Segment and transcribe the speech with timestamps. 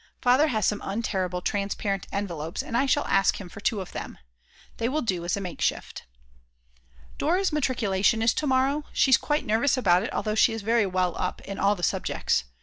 [0.19, 4.17] Father has some untearable transparent envelopes, and I shall ask him for two of them.
[4.77, 6.07] They will do as a makeshift.
[7.19, 11.15] Dora's matriculation is to morrow, she's quite nervous about it although she is very well
[11.17, 12.45] up in all the subjects.